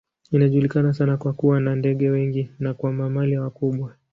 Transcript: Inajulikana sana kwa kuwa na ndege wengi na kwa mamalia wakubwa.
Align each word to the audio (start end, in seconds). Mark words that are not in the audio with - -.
Inajulikana 0.31 0.93
sana 0.93 1.17
kwa 1.17 1.33
kuwa 1.33 1.59
na 1.59 1.75
ndege 1.75 2.09
wengi 2.09 2.51
na 2.59 2.73
kwa 2.73 2.91
mamalia 2.93 3.41
wakubwa. 3.41 3.95